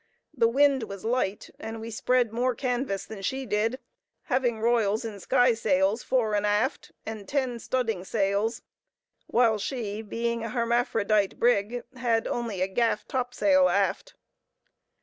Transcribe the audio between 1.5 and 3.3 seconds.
and we spread more canvas than